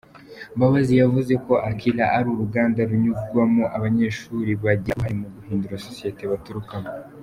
[0.55, 6.89] Mbabazi yavuze ko Akilah ari uruganda runyuzwamo abanyeshuri bagira uruhare mu guhindura sosiyete baturukamo.